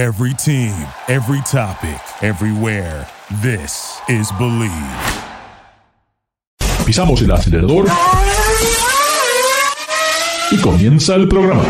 Every 0.00 0.32
team, 0.32 0.72
every 1.08 1.42
topic, 1.42 2.00
everywhere. 2.22 3.06
This 3.42 4.00
is 4.08 4.32
Believe. 4.38 4.72
Pisamos 6.86 7.20
el 7.20 7.30
acelerador 7.30 7.84
y 10.52 10.56
comienza 10.62 11.16
el 11.16 11.28
programa. 11.28 11.62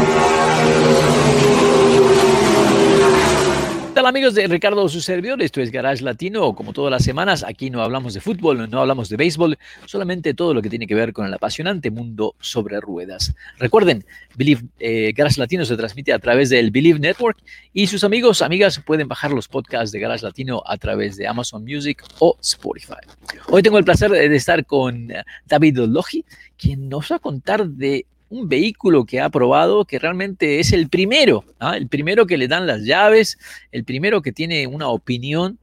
Amigos 4.10 4.34
de 4.34 4.48
Ricardo, 4.48 4.88
su 4.88 5.00
servidor? 5.00 5.40
Esto 5.40 5.60
es 5.60 5.70
Garage 5.70 6.02
Latino. 6.02 6.52
Como 6.56 6.72
todas 6.72 6.90
las 6.90 7.04
semanas, 7.04 7.44
aquí 7.46 7.70
no 7.70 7.80
hablamos 7.80 8.12
de 8.12 8.20
fútbol, 8.20 8.68
no 8.68 8.80
hablamos 8.80 9.08
de 9.08 9.16
béisbol, 9.16 9.56
solamente 9.86 10.34
todo 10.34 10.52
lo 10.52 10.60
que 10.62 10.68
tiene 10.68 10.88
que 10.88 10.96
ver 10.96 11.12
con 11.12 11.26
el 11.26 11.32
apasionante 11.32 11.92
mundo 11.92 12.34
sobre 12.40 12.80
ruedas. 12.80 13.36
Recuerden, 13.58 14.04
Believe, 14.34 14.62
eh, 14.80 15.12
Garage 15.14 15.38
Latino 15.38 15.64
se 15.64 15.76
transmite 15.76 16.12
a 16.12 16.18
través 16.18 16.50
del 16.50 16.72
Believe 16.72 16.98
Network 16.98 17.38
y 17.72 17.86
sus 17.86 18.02
amigos, 18.02 18.42
amigas 18.42 18.82
pueden 18.84 19.06
bajar 19.06 19.30
los 19.30 19.46
podcasts 19.46 19.92
de 19.92 20.00
Garage 20.00 20.24
Latino 20.24 20.60
a 20.66 20.76
través 20.76 21.16
de 21.16 21.28
Amazon 21.28 21.62
Music 21.62 22.02
o 22.18 22.36
Spotify. 22.40 23.06
Hoy 23.46 23.62
tengo 23.62 23.78
el 23.78 23.84
placer 23.84 24.10
de 24.10 24.34
estar 24.34 24.66
con 24.66 25.12
David 25.46 25.78
Logi, 25.86 26.24
quien 26.58 26.88
nos 26.88 27.12
va 27.12 27.16
a 27.16 27.20
contar 27.20 27.64
de 27.64 28.06
un 28.30 28.48
vehículo 28.48 29.04
que 29.04 29.20
ha 29.20 29.28
probado 29.28 29.84
que 29.84 29.98
realmente 29.98 30.60
es 30.60 30.72
el 30.72 30.88
primero, 30.88 31.44
¿ah? 31.58 31.76
el 31.76 31.88
primero 31.88 32.26
que 32.26 32.38
le 32.38 32.48
dan 32.48 32.66
las 32.66 32.82
llaves, 32.82 33.38
el 33.72 33.84
primero 33.84 34.22
que 34.22 34.32
tiene 34.32 34.66
una 34.66 34.88
opinión 34.88 35.58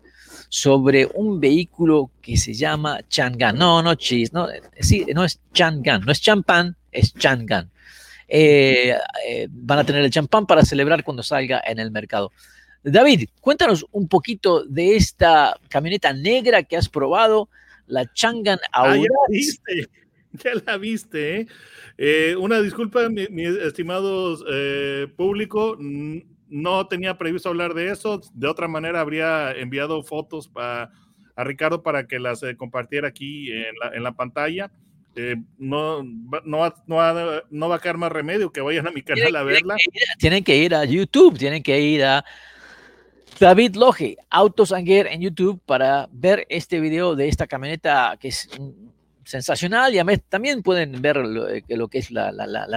sobre 0.50 1.10
un 1.14 1.40
vehículo 1.40 2.12
que 2.22 2.38
se 2.38 2.54
llama 2.54 3.00
Chang'an. 3.10 3.58
No, 3.58 3.82
no 3.82 3.96
chis, 3.96 4.34
no, 4.34 4.48
sí, 4.80 5.06
no 5.14 5.24
es 5.24 5.40
Chang'an, 5.54 6.02
no 6.06 6.12
es 6.12 6.22
champán, 6.22 6.76
es 6.92 7.14
Chang'an. 7.14 7.70
Eh, 8.28 8.94
eh, 9.26 9.48
van 9.50 9.80
a 9.80 9.84
tener 9.86 10.04
el 10.04 10.12
champán 10.12 10.46
para 10.46 10.64
celebrar 10.64 11.04
cuando 11.04 11.24
salga 11.24 11.62
en 11.66 11.80
el 11.80 11.92
mercado. 11.92 12.32
David, 12.84 13.30
cuéntanos 13.42 13.86
un 13.92 14.08
poquito 14.08 14.64
de 14.66 14.96
esta 14.96 15.58
camioneta 15.70 16.14
negra 16.14 16.64
que 16.64 16.78
has 16.78 16.90
probado, 16.90 17.50
la 17.88 18.12
Chang'an 18.14 18.60
Aura. 18.72 19.16
ya 20.44 20.52
la 20.66 20.78
viste, 20.78 21.42
¿eh? 21.42 21.48
Eh, 21.98 22.36
una 22.38 22.62
disculpa, 22.62 23.10
mi, 23.10 23.28
mi 23.30 23.46
estimado 23.46 24.38
eh, 24.52 25.08
público, 25.16 25.78
no 26.50 26.88
tenía 26.88 27.18
previsto 27.18 27.50
hablar 27.50 27.74
de 27.74 27.92
eso. 27.92 28.22
De 28.34 28.48
otra 28.48 28.68
manera, 28.68 29.02
habría 29.02 29.52
enviado 29.52 30.04
fotos 30.04 30.52
a 30.56 30.90
Ricardo 31.38 31.84
para 31.84 32.08
que 32.08 32.20
las 32.20 32.42
compartiera 32.58 33.08
aquí 33.08 33.52
en 33.52 34.04
la, 34.04 34.12
pantalla. 34.14 34.72
no, 35.58 36.04
no, 36.04 36.44
no, 36.46 36.74
no, 37.50 37.70
va 37.70 37.76
a 37.76 37.80
quedar 37.80 37.98
más 37.98 38.12
remedio 38.12 38.52
que 38.52 38.62
vayan 38.62 38.88
a 38.88 38.92
mi 38.92 39.02
canal 39.02 39.36
a 39.36 39.44
verla. 39.44 39.76
Tienen 40.20 40.44
que, 40.44 40.58
ir, 40.58 40.76
a 40.76 40.86
YouTube, 40.86 41.38
tienen 41.38 41.64
que 41.64 41.82
ir 41.82 42.04
a 42.04 42.24
David 43.40 43.76
Loge, 43.76 44.18
Autosanger 44.30 45.08
en 45.08 45.22
YouTube 45.22 45.62
para 45.66 46.08
ver 46.12 46.46
este 46.50 46.80
video 46.80 47.16
de 47.16 47.28
esta 47.28 47.46
camioneta 47.46 48.18
que 48.20 48.30
es 48.30 48.50
sensacional 49.28 49.94
y 49.94 50.18
también 50.30 50.64
pueden 50.64 51.02
ver 51.02 51.18
eh, 51.18 51.64
lo, 51.68 51.88
que 51.90 51.98
es 52.00 52.12
la, 52.12 52.32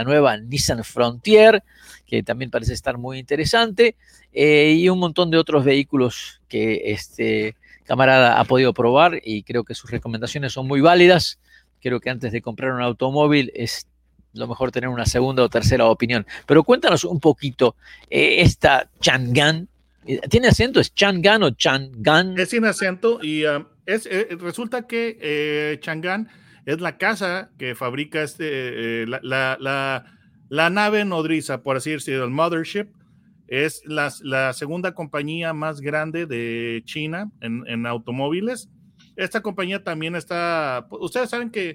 nueva 0.05 0.37
Nissan 0.37 0.83
Frontier, 0.83 1.63
que 2.07 2.23
también 2.23 2.51
parece 2.51 2.73
estar 2.73 2.99
muy 2.99 3.19
interesante, 3.19 3.95
eh, 4.33 4.75
y 4.77 4.89
un 4.89 4.99
montón 4.99 5.31
de 5.31 5.39
otros 5.39 5.65
vehículos 5.65 6.41
que 6.49 6.93
este 6.93 7.57
camarada 7.85 8.39
ha 8.39 8.45
podido 8.45 8.73
probar 8.73 9.21
y 9.25 9.43
creo 9.43 9.65
que 9.65 9.75
sus 9.75 9.91
recomendaciones 9.91 10.53
son 10.53 10.67
muy 10.67 10.81
válidas. 10.81 11.39
Creo 11.81 11.99
que 11.99 12.11
antes 12.11 12.33
de 12.33 12.43
comprar 12.43 12.73
un 12.73 12.83
automóvil 12.83 13.51
es 13.55 13.87
lo 14.33 14.47
mejor 14.47 14.71
tener 14.71 14.89
una 14.89 15.07
segunda 15.07 15.43
o 15.43 15.49
tercera 15.49 15.87
opinión. 15.87 16.27
Pero 16.47 16.63
cuéntanos 16.63 17.05
un 17.05 17.19
poquito, 17.19 17.77
eh, 18.09 18.43
esta 18.43 18.89
Chang'an, 19.01 19.69
¿tiene 20.29 20.49
acento? 20.49 20.81
¿Es 20.81 20.95
Chang'an 20.95 21.43
o 21.43 21.51
Chang'an? 21.51 22.39
Es 22.39 22.51
sin 22.51 22.65
acento 22.65 23.19
y 23.23 23.45
um, 23.45 23.65
es, 23.95 24.09
resulta 24.39 24.87
que 24.87 25.79
Chang'an 25.81 26.29
es 26.67 26.81
la 26.81 26.99
casa 26.99 27.51
que 27.59 27.75
fabrica 27.75 28.23
este, 28.23 29.03
eh, 29.03 29.07
la, 29.07 30.71
nave 30.71 31.05
nodriza, 31.05 31.63
por 31.63 31.77
así 31.77 31.91
decirlo, 31.91 32.25
el 32.25 32.31
mothership. 32.31 32.89
Es 33.49 33.83
la, 33.85 34.53
segunda 34.53 34.95
compañía 34.95 35.53
más 35.53 35.81
grande 35.81 36.27
de 36.27 36.83
China 36.85 37.33
en, 37.41 37.87
automóviles. 37.87 38.71
Esta 39.17 39.41
compañía 39.41 39.83
también 39.83 40.15
está, 40.15 40.87
ustedes 40.91 41.31
saben 41.31 41.51
que 41.51 41.75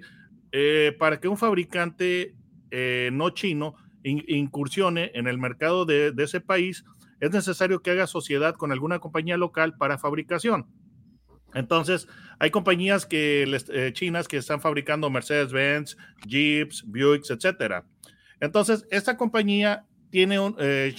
eh, 0.54 0.96
para 0.98 1.20
que 1.20 1.28
un 1.28 1.38
fabricante 1.38 2.34
eh, 2.72 3.10
no 3.12 3.30
chino 3.32 3.76
incursione 4.04 5.12
en 5.16 5.28
el 5.28 5.38
mercado 5.38 5.86
de 5.86 6.14
ese 6.18 6.40
país, 6.40 6.86
es 7.20 7.32
necesario 7.32 7.82
que 7.82 7.92
haga 7.92 8.08
sociedad 8.08 8.56
con 8.56 8.72
alguna 8.72 9.00
compañía 9.00 9.36
local 9.36 9.76
para 9.76 9.98
fabricación. 9.98 10.68
Entonces, 11.56 12.08
hay 12.38 12.52
compañías 12.52 13.06
que, 13.06 13.44
eh, 13.70 13.94
chinas 13.94 14.28
que 14.28 14.38
están 14.38 14.60
fabricando 14.60 15.10
Mercedes-Benz, 15.10 15.98
Jeeps, 16.28 16.84
Buicks, 16.86 17.32
etcétera. 17.32 17.86
Entonces, 18.42 18.86
esta 18.92 19.16
compañía 19.16 19.86
tiene 20.12 20.38
un, 20.38 20.56
eh, 20.60 20.94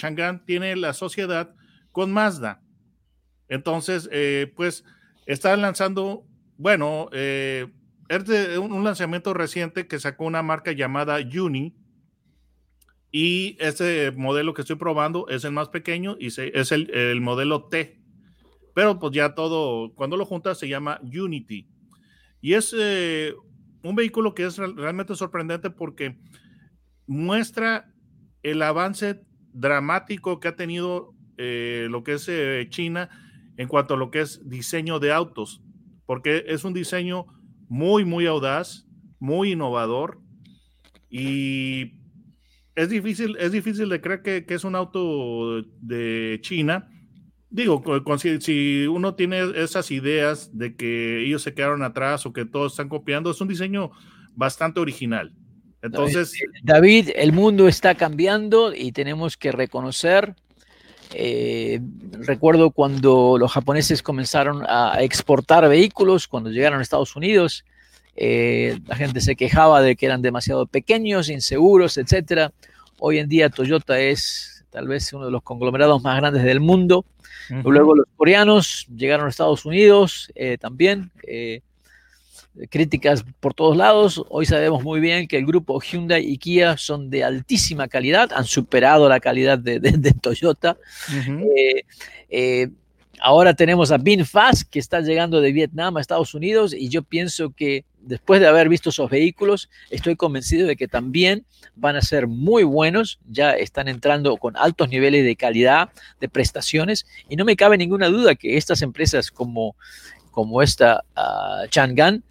tiene 0.47 0.75
la 0.75 0.95
sociedad 0.95 1.55
con 1.93 2.11
Mazda. 2.11 2.63
Entonces, 3.49 4.09
eh, 4.11 4.51
pues, 4.57 4.83
está 5.27 5.55
lanzando, 5.59 6.25
bueno, 6.57 7.11
es 7.13 8.25
de 8.25 8.59
un, 8.59 8.83
lanzamiento 8.83 9.35
reciente 9.35 9.87
que 9.87 10.01
sacó 10.01 10.25
una 10.25 10.43
marca 10.43 10.73
llamada 10.73 11.19
Uni. 11.19 11.77
Y 13.13 13.57
ese 13.61 14.11
modelo 14.17 14.55
que 14.55 14.63
estoy 14.63 14.77
probando 14.77 15.29
es 15.29 15.45
el 15.45 15.53
más 15.53 15.69
pequeño 15.69 16.17
y 16.19 16.29
es 16.29 16.73
el, 16.73 16.91
el 16.95 17.21
modelo 17.21 17.65
T 17.65 17.96
pero 18.77 18.99
pues 18.99 19.15
ya 19.15 19.35
todo, 19.35 19.95
cuando 19.95 20.19
lo 20.19 20.27
juntas 20.27 20.59
se 20.59 20.69
llama 20.69 21.01
Unity. 21.03 21.67
Y 22.43 22.53
es 22.53 22.77
eh, 22.79 23.33
un 23.83 23.97
vehículo 23.97 24.35
que 24.35 24.45
es 24.45 24.59
realmente 24.59 25.15
sorprendente 25.15 25.71
porque 25.71 26.19
muestra 27.07 27.91
el 28.43 28.61
avance 28.61 29.23
dramático 29.55 30.41
que 30.41 30.49
ha 30.49 30.57
tenido 30.57 31.15
eh, 31.39 31.87
lo 31.89 32.05
que 32.05 32.13
es 32.13 32.29
eh, 32.29 32.67
China 32.69 33.09
en 33.57 33.67
cuanto 33.67 33.95
a 33.95 33.97
lo 33.97 34.11
que 34.11 34.21
es 34.21 34.47
diseño 34.47 34.99
de 34.99 35.11
autos, 35.11 35.63
porque 36.05 36.45
es 36.47 36.63
un 36.65 36.75
diseño 36.75 37.25
muy, 37.71 38.05
muy 38.05 38.27
audaz, 38.27 38.87
muy 39.19 39.53
innovador 39.53 40.21
y 41.09 41.95
es 42.75 42.91
difícil, 42.91 43.39
es 43.41 43.53
difícil 43.53 43.89
de 43.89 44.03
creer 44.03 44.21
que, 44.21 44.45
que 44.45 44.53
es 44.53 44.65
un 44.65 44.75
auto 44.75 45.63
de 45.81 46.41
China 46.43 46.91
digo, 47.57 47.83
si, 48.41 48.87
uno 48.87 49.15
tiene 49.15 49.51
esas 49.57 49.91
ideas 49.91 50.51
de 50.53 50.77
que 50.77 51.25
ellos 51.25 51.43
se 51.43 51.55
quedaron 51.55 51.83
atrás 51.83 52.27
o 52.27 52.33
que 52.33 52.45
todos 52.45 52.73
están 52.73 52.91
copiando, 52.91 53.31
es 53.31 53.41
un 53.41 53.49
diseño 53.49 53.93
bastante 54.35 54.79
original. 54.79 55.33
Entonces, 55.81 56.35
David, 56.63 57.11
el 57.15 57.33
mundo 57.33 57.67
está 57.67 57.95
cambiando 57.95 58.75
y 58.75 58.93
tenemos 58.93 59.39
que 59.39 59.53
reconocer. 59.53 60.35
Eh, 61.15 61.81
recuerdo 62.13 62.73
cuando 62.73 63.39
los 63.39 63.53
japoneses 63.53 64.03
comenzaron 64.03 64.65
a 64.69 65.03
exportar 65.03 65.67
vehículos, 65.69 66.29
cuando 66.29 66.51
llegaron 66.51 66.81
a 66.81 66.83
Estados 66.83 67.17
Unidos, 67.17 67.65
eh, 68.17 68.79
la 68.87 68.97
gente 68.97 69.23
se 69.23 69.35
quejaba 69.35 69.81
de 69.81 69.97
que 69.97 70.05
eran 70.05 70.21
demasiado 70.21 70.67
pequeños, 70.67 71.31
inseguros, 71.31 71.97
etc. 71.97 72.51
Hoy 72.99 73.19
en 73.19 73.29
día 73.29 73.49
Toyota 73.49 73.99
es 73.99 74.56
tal 74.77 74.89
vez 74.89 75.11
uno 75.15 75.25
de 75.25 75.31
los 75.31 75.43
conglomerados 75.43 76.03
más 76.03 76.19
grandes 76.19 76.43
del 76.43 76.61
mundo 76.61 77.07
Luego 77.49 77.95
los 77.95 78.07
coreanos 78.15 78.87
llegaron 78.95 79.27
a 79.27 79.31
Estados 79.31 79.65
Unidos 79.65 80.31
eh, 80.35 80.59
también. 80.59 81.11
Eh, 81.27 81.63
críticas 82.69 83.25
por 83.41 83.55
todos 83.55 83.77
lados. 83.77 84.23
Hoy 84.29 84.45
sabemos 84.45 84.83
muy 84.83 85.01
bien 85.01 85.29
que 85.29 85.39
el 85.39 85.47
grupo 85.47 85.81
Hyundai 85.81 86.25
y 86.25 86.37
Kia 86.37 86.77
son 86.77 87.09
de 87.09 87.25
altísima 87.25 87.89
calidad, 87.89 88.33
han 88.35 88.45
superado 88.45 89.09
la 89.09 89.21
calidad 89.21 89.59
de, 89.59 90.15
Toyota. 90.21 90.77
Eh, 92.29 92.69
ahora 93.21 93.55
tenemos 93.55 93.93
a 93.93 93.99
Fast 94.25 94.69
que 94.71 94.79
está 94.79 95.01
llegando 95.01 95.41
de 95.41 95.53
Vietnam 95.53 95.97
a 95.97 96.01
Estados 96.01 96.35
Unidos 96.35 96.75
y 96.75 96.89
yo 96.89 97.03
pienso 97.03 97.51
que 97.51 97.85
después 98.01 98.41
de 98.41 98.47
haber 98.47 98.69
visto 98.69 98.91
esos 98.91 99.11
vehículos, 99.11 99.69
estoy 99.91 100.17
convencido 100.17 100.67
de 100.67 100.77
que 100.77 100.89
también 100.89 101.45
van 101.75 101.97
a 101.97 102.03
ser 102.03 102.27
muy 102.27 102.63
buenos, 102.63 103.19
ya 103.29 103.53
están 103.53 103.89
entrando 103.89 104.37
con 104.37 104.57
altos 104.57 104.89
niveles 104.89 105.25
de 105.25 105.37
calidad, 105.37 105.91
de 106.21 106.29
prestaciones, 106.29 107.07
y 107.29 107.37
no 107.37 107.45
me 107.45 107.57
cabe 107.57 107.77
ninguna 107.77 108.09
duda 108.09 108.37
que 108.37 108.57
estas 108.57 108.83
empresas 108.83 109.31
como, 109.31 109.77
como 110.31 110.63
esta 110.63 111.05
uh, 111.17 111.67
Chang'an, 111.69 112.23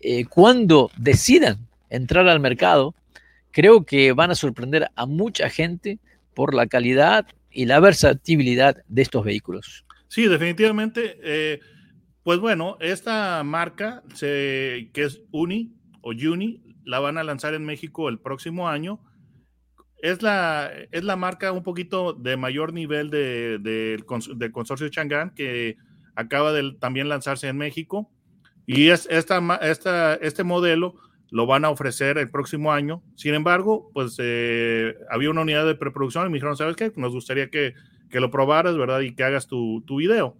eh, 0.00 0.24
cuando 0.24 0.90
decidan 0.96 1.68
entrar 1.88 2.28
al 2.28 2.40
mercado, 2.40 2.94
creo 3.52 3.84
que 3.84 4.12
van 4.12 4.32
a 4.32 4.34
sorprender 4.34 4.90
a 4.96 5.06
mucha 5.06 5.48
gente 5.48 5.98
por 6.34 6.54
la 6.54 6.66
calidad 6.66 7.26
y 7.50 7.66
la 7.66 7.78
versatilidad 7.78 8.78
de 8.88 9.02
estos 9.02 9.24
vehículos. 9.24 9.84
Sí, 10.12 10.28
definitivamente. 10.28 11.18
Eh, 11.22 11.60
pues 12.22 12.38
bueno, 12.38 12.76
esta 12.80 13.42
marca 13.44 14.02
que 14.20 14.90
es 14.94 15.22
Uni 15.30 15.72
o 16.02 16.10
Uni, 16.10 16.60
la 16.84 17.00
van 17.00 17.16
a 17.16 17.24
lanzar 17.24 17.54
en 17.54 17.64
México 17.64 18.10
el 18.10 18.18
próximo 18.18 18.68
año. 18.68 19.00
es 20.02 20.20
la, 20.20 20.70
es 20.90 21.04
la 21.04 21.16
marca 21.16 21.50
un 21.52 21.62
poquito 21.62 22.12
de 22.12 22.36
mayor 22.36 22.74
nivel 22.74 23.08
de, 23.08 23.58
del 23.58 24.52
consorcio 24.52 24.90
Chang'an 24.90 25.30
que 25.30 25.78
acaba 26.14 26.52
de 26.52 26.74
también 26.78 27.08
lanzarse 27.08 27.48
en 27.48 27.56
México. 27.56 28.10
Y 28.66 28.90
es 28.90 29.08
esta, 29.10 29.38
esta, 29.62 30.16
este 30.16 30.44
modelo 30.44 30.96
lo 31.30 31.46
van 31.46 31.64
a 31.64 31.70
ofrecer 31.70 32.18
el 32.18 32.28
próximo 32.30 32.70
año. 32.70 33.02
Sin 33.16 33.32
embargo, 33.32 33.90
pues 33.94 34.16
eh, 34.18 34.94
había 35.10 35.30
una 35.30 35.40
unidad 35.40 35.64
de 35.64 35.74
preproducción 35.74 36.26
y 36.26 36.28
me 36.28 36.34
dijeron, 36.34 36.58
¿sabes 36.58 36.76
qué? 36.76 36.92
Nos 36.96 37.14
gustaría 37.14 37.48
que, 37.48 37.72
que 38.12 38.20
lo 38.20 38.30
probaras, 38.30 38.76
¿verdad? 38.76 39.00
Y 39.00 39.14
que 39.14 39.24
hagas 39.24 39.48
tu, 39.48 39.82
tu 39.86 39.96
video. 39.96 40.36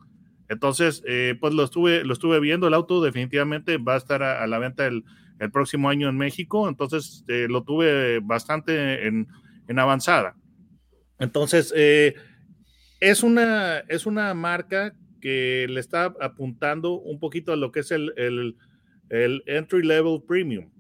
Entonces, 0.48 1.02
eh, 1.06 1.36
pues 1.40 1.54
lo 1.54 1.64
estuve, 1.64 2.04
lo 2.04 2.12
estuve 2.12 2.38
viendo. 2.38 2.68
El 2.68 2.74
auto 2.74 3.02
definitivamente 3.02 3.78
va 3.78 3.94
a 3.94 3.98
estar 3.98 4.22
a, 4.22 4.46
la 4.46 4.58
venta 4.58 4.86
el, 4.86 5.02
el, 5.40 5.50
próximo 5.50 5.88
año 5.88 6.08
en 6.08 6.16
México. 6.16 6.68
Entonces, 6.68 7.24
eh, 7.26 7.46
lo 7.48 7.64
tuve 7.64 8.20
bastante 8.20 9.08
en, 9.08 9.26
en 9.66 9.78
avanzada. 9.80 10.36
Entonces, 11.18 11.72
es, 11.74 13.22
una, 13.22 13.78
es 13.88 14.06
una 14.06 14.34
marca 14.34 14.94
que 15.22 15.66
le 15.70 15.80
está 15.80 16.12
apuntando 16.20 17.00
un 17.00 17.18
poquito 17.18 17.52
a 17.52 17.56
lo 17.56 17.72
que 17.72 17.80
es 17.80 17.92
el, 17.92 18.12
el, 18.16 19.42
entry 19.46 19.82
level 19.82 20.22
premium. 20.26 20.70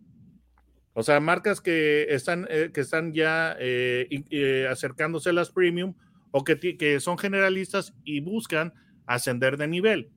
O 0.94 1.02
sea, 1.02 1.20
marcas 1.20 1.60
que 1.60 2.06
están, 2.10 2.46
eh, 2.50 2.70
que 2.74 2.82
están 2.82 3.14
ya 3.14 3.56
eh, 3.58 4.08
eh, 4.30 4.66
acercándose 4.70 5.30
a 5.30 5.32
las 5.32 5.50
premium 5.50 5.94
o 6.32 6.42
que, 6.42 6.58
que, 6.58 6.98
son 6.98 7.16
generalistas 7.16 7.94
y 8.04 8.20
buscan 8.20 8.74
ascender 9.06 9.56
de 9.56 9.68
nivel. 9.68 10.10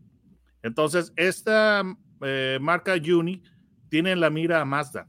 Entonces, 0.64 1.14
esta 1.16 1.84
marca 2.60 2.96
Uni 2.96 3.44
tiene 3.90 4.16
la 4.16 4.32
mira 4.32 4.62
a 4.62 4.66
Mazda. 4.66 5.08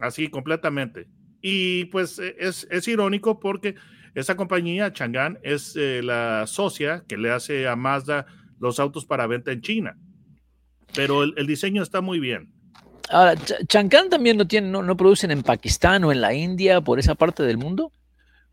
Así 0.00 0.28
completamente. 0.28 1.08
Y 1.40 1.86
pues 1.86 2.18
es, 2.18 2.66
es 2.70 2.88
irónico 2.88 3.40
porque 3.40 3.76
esa 4.14 4.36
compañía, 4.36 4.92
Chang'an, 4.92 5.38
es 5.42 5.74
la 5.76 6.46
socia 6.46 7.04
que 7.08 7.16
le 7.16 7.30
hace 7.30 7.66
a 7.66 7.76
Mazda 7.76 8.26
los 8.58 8.78
autos 8.78 9.06
para 9.06 9.26
venta 9.26 9.52
en 9.52 9.62
China. 9.62 9.96
Pero 10.94 11.22
el 11.22 11.46
diseño 11.46 11.82
está 11.82 12.02
muy 12.02 12.20
bien. 12.20 12.52
Ahora, 13.12 13.34
¿Chancán 13.66 14.08
también 14.08 14.38
no, 14.38 14.46
tiene, 14.46 14.70
no, 14.70 14.96
producen 14.96 15.30
en 15.30 15.42
Pakistán 15.42 16.02
o 16.04 16.12
en 16.12 16.20
la 16.22 16.32
India, 16.32 16.80
por 16.80 16.98
esa 16.98 17.14
parte 17.14 17.42
del 17.42 17.58
mundo? 17.58 17.92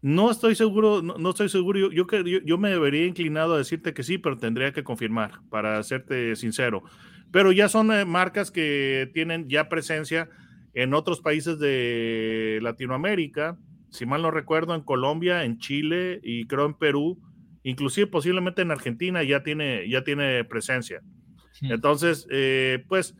No 0.02 0.32
estoy 0.32 0.56
seguro, 0.56 1.02
no, 1.02 1.30
estoy 1.30 1.50
seguro. 1.50 1.90
Yo, 1.90 2.06
yo, 2.08 2.24
yo, 2.24 2.58
me 2.58 2.70
debería 2.70 3.06
inclinado 3.06 3.56
a 3.56 3.58
decirte 3.58 3.94
que 3.94 4.04
sí, 4.04 4.18
pero 4.18 4.38
tendría 4.38 4.72
que 4.72 4.84
confirmar, 4.84 5.42
para 5.50 5.84
serte 5.84 6.36
sincero. 6.36 6.84
Pero 7.32 7.52
ya 7.52 7.68
son 7.68 7.92
eh, 7.92 8.06
marcas 8.06 8.50
que 8.50 9.12
tienen 9.14 9.50
ya 9.50 9.68
presencia 9.68 10.30
en 10.74 10.94
otros 10.94 11.20
países 11.20 11.60
de 11.60 12.60
Latinoamérica, 12.62 13.58
si 13.90 14.06
mal 14.06 14.22
no 14.22 14.32
recuerdo, 14.32 14.76
en 14.76 14.82
Colombia, 14.82 15.44
en 15.44 15.58
Chile 15.58 16.20
y 16.24 16.46
creo 16.46 16.66
en 16.66 16.76
Perú, 16.76 17.20
inclusive 17.64 18.08
posiblemente 18.08 18.62
en 18.62 18.72
Argentina 18.72 19.24
ya 19.24 19.44
tiene, 19.44 19.90
ya 19.90 20.04
tiene 20.04 20.44
presencia. 20.46 21.02
Entonces, 21.62 22.26
eh, 22.32 22.86
pues 22.88 23.16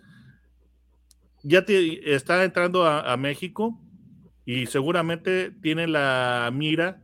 ya 1.44 1.66
está 1.68 2.44
entrando 2.44 2.86
a, 2.86 3.16
México 3.18 3.80
y 4.50 4.66
seguramente 4.66 5.52
tiene 5.62 5.86
la 5.86 6.50
mira 6.52 7.00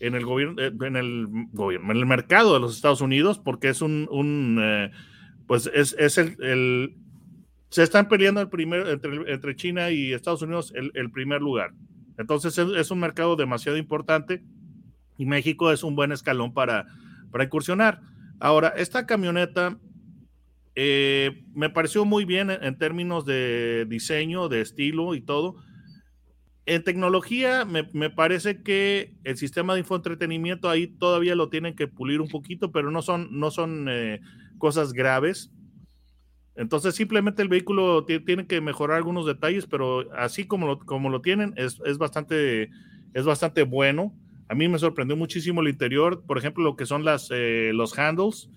en 0.00 0.14
el 0.14 0.26
gobierno, 0.26 0.60
eh, 0.60 0.70
en 0.82 0.96
el 0.96 1.28
gobierno, 1.50 1.92
en 1.92 1.96
el 1.96 2.04
mercado 2.04 2.52
de 2.52 2.60
los 2.60 2.76
Estados 2.76 3.00
Unidos, 3.00 3.38
porque 3.38 3.70
es 3.70 3.80
un, 3.80 4.58
eh, 4.60 4.90
pues 5.46 5.70
es, 5.72 5.96
es 5.98 6.18
el, 6.18 6.94
se 7.70 7.84
están 7.84 8.06
peleando 8.06 8.42
el 8.42 8.50
primer, 8.50 8.86
entre, 8.86 9.32
entre 9.32 9.56
China 9.56 9.90
y 9.90 10.12
Estados 10.12 10.42
Unidos 10.42 10.74
el, 10.74 11.10
primer 11.10 11.40
lugar. 11.40 11.72
Entonces 12.18 12.58
es, 12.58 12.90
un 12.90 13.00
mercado 13.00 13.34
demasiado 13.34 13.78
importante 13.78 14.44
y 15.16 15.24
México 15.24 15.72
es 15.72 15.82
un 15.82 15.96
buen 15.96 16.12
escalón 16.12 16.52
para, 16.52 16.84
para 17.30 17.44
incursionar. 17.44 18.02
Ahora, 18.40 18.74
esta 18.76 19.06
camioneta 19.06 19.78
eh, 20.74 21.44
me 21.54 21.70
pareció 21.70 22.04
muy 22.04 22.26
bien 22.26 22.50
en, 22.50 22.76
términos 22.76 23.24
de 23.24 23.86
diseño, 23.88 24.50
de 24.50 24.60
estilo 24.60 25.14
y 25.14 25.22
todo. 25.22 25.56
En 26.66 26.84
tecnología, 26.84 27.64
me, 27.64 28.10
parece 28.10 28.62
que 28.62 29.14
el 29.24 29.36
sistema 29.36 29.74
de 29.74 29.80
infoentretenimiento 29.80 30.68
ahí 30.68 30.86
todavía 30.86 31.34
lo 31.34 31.48
tienen 31.48 31.74
que 31.74 31.88
pulir 31.88 32.20
un 32.20 32.28
poquito, 32.28 32.70
pero 32.70 32.90
no 32.90 33.02
son, 33.02 33.28
no 33.32 33.50
son 33.50 33.86
eh, 33.88 34.20
cosas 34.58 34.92
graves. 34.92 35.50
Entonces, 36.54 36.94
simplemente 36.94 37.42
el 37.42 37.48
vehículo 37.48 38.04
tiene 38.04 38.46
que 38.46 38.60
mejorar 38.60 38.98
algunos 38.98 39.26
detalles, 39.26 39.66
pero 39.66 40.12
así 40.14 40.46
como 40.46 40.66
lo, 40.66 40.78
como 40.78 41.08
lo 41.08 41.22
tienen, 41.22 41.54
es, 41.56 41.78
bastante, 41.96 42.70
es 43.14 43.24
bastante 43.24 43.62
bueno. 43.62 44.14
A 44.48 44.54
mí 44.54 44.68
me 44.68 44.78
sorprendió 44.78 45.16
muchísimo 45.16 45.62
el 45.62 45.68
interior, 45.68 46.22
por 46.26 46.38
ejemplo, 46.38 46.62
lo 46.62 46.76
que 46.76 46.86
son 46.86 47.04
las, 47.04 47.28
eh, 47.32 47.70
los 47.72 47.98
handles 47.98 48.50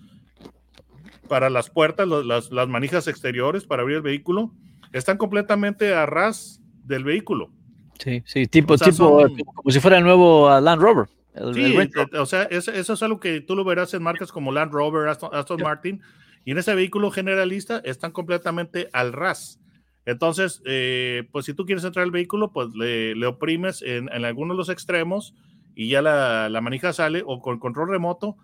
para 1.28 1.48
las 1.50 1.70
puertas, 1.70 2.06
las, 2.06 2.50
las, 2.50 2.68
manijas 2.68 3.08
exteriores 3.08 3.64
para 3.64 3.82
abrir 3.82 3.96
el 3.96 4.02
vehículo, 4.02 4.52
están 4.92 5.16
completamente 5.16 5.94
a 5.94 6.04
ras 6.04 6.60
del 6.84 7.04
vehículo. 7.04 7.50
Sí, 7.98 8.22
sí, 8.26 8.46
tipo, 8.46 8.76
tipo, 8.76 9.22
como 9.54 9.70
si 9.70 9.80
fuera 9.80 9.98
el 9.98 10.04
nuevo 10.04 10.46
uh, 10.46 10.60
Land 10.60 10.82
Rover. 10.82 11.08
sí, 11.54 11.76
eh, 11.76 12.18
o 12.18 12.26
sea, 12.26 12.42
eso, 12.44 12.70
es 12.72 13.02
algo 13.02 13.20
que 13.20 13.40
tú 13.40 13.56
lo 13.56 13.64
verás 13.64 13.94
en 13.94 14.02
marcas 14.02 14.32
como 14.32 14.52
Land 14.52 14.72
Rover, 14.72 15.08
Aston, 15.08 15.62
Martin, 15.62 16.00
y 16.44 16.52
en 16.52 16.58
ese 16.58 16.74
vehículo 16.74 17.10
generalista 17.10 17.80
están 17.84 18.12
completamente 18.12 18.88
al 18.92 19.12
ras. 19.12 19.60
Entonces, 20.06 20.60
eh, 20.66 21.28
pues 21.32 21.46
si 21.46 21.54
tú 21.54 21.64
quieres 21.64 21.84
entrar 21.84 22.02
al 22.04 22.10
vehículo, 22.10 22.52
pues 22.52 22.68
le, 22.74 23.14
le 23.14 23.26
oprimes 23.26 23.80
en, 23.82 24.10
en, 24.12 24.24
algunos 24.24 24.54
de 24.54 24.58
los 24.58 24.68
extremos 24.68 25.34
y 25.74 25.88
ya 25.88 26.02
la, 26.02 26.50
la 26.50 26.60
manija 26.60 26.92
sale 26.92 27.22
o 27.24 27.40
con 27.40 27.58
control 27.58 27.88
remoto 27.88 28.36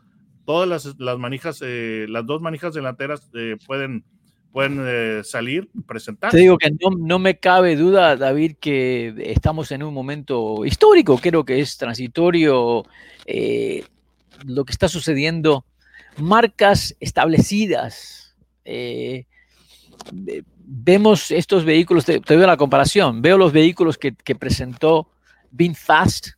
todas 0.50 0.68
las, 0.68 0.98
las 0.98 1.16
manijas, 1.16 1.60
eh, 1.62 2.06
las 2.08 2.26
dos 2.26 2.42
manijas 2.42 2.74
delanteras 2.74 3.30
eh, 3.34 3.56
pueden, 3.68 4.04
pueden 4.52 4.78
eh, 4.84 5.22
salir, 5.24 5.68
presentar. 5.86 6.30
Te 6.30 6.38
digo 6.38 6.58
que 6.58 6.70
no, 6.70 6.90
no, 6.98 7.18
me 7.18 7.38
cabe 7.38 7.76
duda, 7.76 8.16
David, 8.16 8.56
que 8.60 9.14
estamos 9.18 9.70
en 9.72 9.82
un 9.82 9.94
momento 9.94 10.64
histórico, 10.64 11.18
creo 11.18 11.44
que 11.44 11.60
es 11.60 11.76
transitorio 11.76 12.84
lo 14.44 14.64
que 14.64 14.72
está 14.72 14.88
sucediendo. 14.88 15.64
Marcas 16.16 16.96
establecidas. 17.00 18.34
vemos 20.64 21.30
estos 21.30 21.64
vehículos, 21.64 22.04
te, 22.04 22.20
te, 22.20 22.36
la 22.36 22.56
comparación, 22.56 23.22
veo 23.22 23.38
los 23.38 23.52
vehículos 23.52 23.98
que, 23.98 24.14
que 24.14 24.34
presentó 24.34 25.08
VinFast 25.50 26.28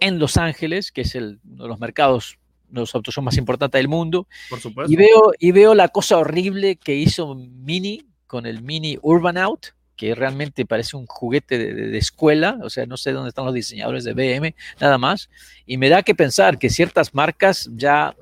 en 0.00 0.18
Los 0.18 0.36
Ángeles, 0.36 0.90
que 0.90 1.02
es 1.02 1.14
el, 1.14 1.38
uno 1.48 1.64
de 1.64 1.68
los 1.68 1.78
mercados 1.78 2.38
los 2.72 2.94
autos 2.94 3.14
son 3.14 3.24
más 3.24 3.36
importantes 3.36 3.78
del 3.78 3.88
mundo. 3.88 4.26
Por 4.50 4.60
supuesto. 4.60 4.92
Y 4.92 4.96
veo, 4.96 5.32
y 5.38 5.52
veo 5.52 5.74
la 5.74 5.88
cosa 5.88 6.18
horrible 6.18 6.76
que 6.76 6.94
hizo 6.94 7.34
Mini 7.34 8.06
con 8.26 8.46
el 8.46 8.62
Mini 8.62 8.98
Urban 9.02 9.36
Out, 9.38 9.66
que 9.94 10.14
realmente 10.14 10.64
parece 10.66 10.96
un 10.96 11.06
juguete 11.06 11.58
de, 11.58 11.98
escuela, 11.98 12.58
o 12.62 12.70
sea, 12.70 12.86
no 12.86 12.96
sé 12.96 13.12
dónde 13.12 13.28
están 13.28 13.44
los 13.44 13.54
diseñadores 13.54 14.04
de 14.04 14.14
BM, 14.14 14.54
nada 14.80 14.98
más. 14.98 15.28
Y 15.66 15.76
me 15.76 15.88
da 15.88 16.02
que 16.02 16.14
pensar 16.14 16.58
que 16.58 16.70
ciertas 16.70 17.14
marcas 17.14 17.70
ya 17.74 18.16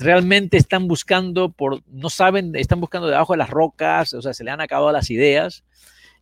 realmente 0.00 0.56
están 0.56 0.88
buscando 0.88 1.50
por, 1.50 1.82
no 1.86 2.10
saben, 2.10 2.56
están 2.56 2.80
buscando 2.80 3.06
debajo 3.06 3.34
de 3.34 3.38
las 3.38 3.50
rocas, 3.50 4.14
o 4.14 4.22
sea, 4.22 4.34
se 4.34 4.44
le 4.44 4.50
han 4.50 4.60
acabado 4.60 4.90
las 4.92 5.10
ideas. 5.10 5.62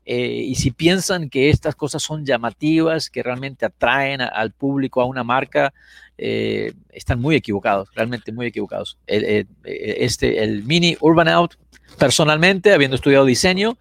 Eh, 0.06 0.44
y 0.46 0.54
si 0.56 0.70
piensan 0.70 1.30
que 1.30 1.50
estas 1.50 1.74
cosas 1.74 2.02
son 2.02 2.24
llamativas, 2.24 3.08
que 3.10 3.22
realmente 3.22 3.64
atraen 3.64 4.20
al 4.20 4.52
público 4.52 5.00
a 5.00 5.06
una 5.06 5.24
marca, 5.24 5.72
eh, 6.18 6.72
están 6.90 7.20
muy 7.20 7.36
equivocados, 7.36 7.88
realmente 7.94 8.32
muy 8.32 8.46
equivocados. 8.46 8.98
Eh, 9.06 9.46
este, 9.64 10.42
el 10.42 10.64
Mini 10.64 10.96
Urban 11.00 11.28
Out, 11.28 11.54
personalmente, 11.98 12.72
habiendo 12.72 12.96
estudiado 12.96 13.24
diseño, 13.24 13.78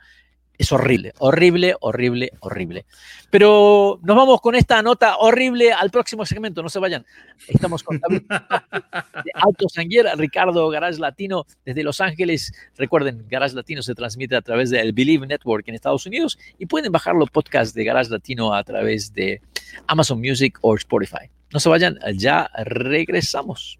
es 0.58 0.72
horrible, 0.72 1.14
horrible, 1.20 1.76
horrible, 1.80 2.32
horrible. 2.40 2.86
Pero 3.30 4.00
nos 4.04 4.16
vamos 4.16 4.40
con 4.40 4.56
esta 4.56 4.82
nota 4.82 5.18
horrible 5.18 5.74
al 5.74 5.90
próximo 5.90 6.26
segmento, 6.26 6.62
no 6.62 6.70
se 6.70 6.80
vayan. 6.80 7.06
Estamos 7.48 7.84
con 7.84 8.00
David 8.00 8.22
de 8.30 9.32
Alto 9.34 9.68
Sanguera, 9.68 10.14
Ricardo 10.16 10.70
Garage 10.70 11.00
Latino 11.00 11.46
desde 11.66 11.84
Los 11.84 12.02
Ángeles. 12.02 12.54
Recuerden, 12.78 13.26
Garage 13.28 13.56
Latino 13.56 13.82
se 13.82 13.96
transmite 13.96 14.36
a 14.36 14.42
través 14.42 14.70
del 14.70 14.94
Believe 14.94 15.26
Network 15.26 15.68
en 15.68 15.76
Estados 15.76 16.06
Unidos 16.06 16.38
y 16.60 16.68
pueden 16.68 16.92
bajar 16.92 17.16
los 17.16 17.32
podcasts 17.32 17.74
de 17.74 17.84
Garage 17.84 18.12
Latino 18.12 18.54
a 18.54 18.64
través 18.64 19.14
de 19.14 19.42
Amazon 19.88 20.20
Music 20.20 20.60
o 20.62 20.76
Spotify. 20.76 21.30
No 21.52 21.60
se 21.60 21.70
vayan, 21.70 22.00
ya 22.16 22.50
regresamos. 22.64 23.80